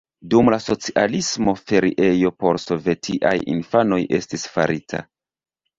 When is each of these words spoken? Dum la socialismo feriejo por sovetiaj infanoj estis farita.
Dum 0.33 0.47
la 0.53 0.57
socialismo 0.67 1.53
feriejo 1.63 2.33
por 2.45 2.59
sovetiaj 2.65 3.35
infanoj 3.59 4.03
estis 4.23 4.53
farita. 4.57 5.09